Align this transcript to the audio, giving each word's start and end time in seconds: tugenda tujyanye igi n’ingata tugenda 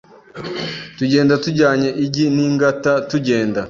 tugenda 0.97 1.33
tujyanye 1.43 1.89
igi 2.05 2.25
n’ingata 2.35 2.91
tugenda 3.09 3.59